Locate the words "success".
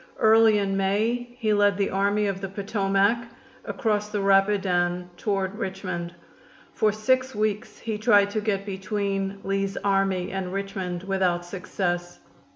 11.45-12.17